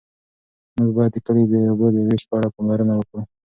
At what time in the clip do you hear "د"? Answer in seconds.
1.15-1.17, 1.51-1.53, 1.95-1.97